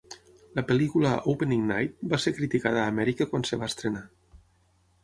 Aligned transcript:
La 0.59 0.63
pel·lícula 0.69 1.11
"Opening 1.33 1.61
Night" 1.73 2.01
va 2.15 2.21
ser 2.25 2.35
criticada 2.41 2.83
a 2.87 2.87
Amèrica 2.95 3.31
quan 3.35 3.49
es 3.51 3.57
va 3.65 3.71
estrenar. 3.75 4.05